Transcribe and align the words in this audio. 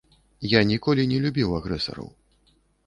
Я 0.53 0.61
ніколі 0.71 1.07
не 1.13 1.21
любіў 1.27 1.55
агрэсараў. 1.61 2.13